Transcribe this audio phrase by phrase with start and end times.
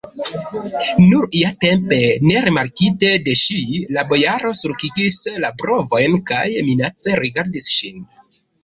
[1.01, 1.99] Nur iatempe,
[2.29, 3.61] nerimarkite de ŝi,
[3.99, 8.05] la bojaro sulkigis la brovojn kaj minace rigardis ŝin.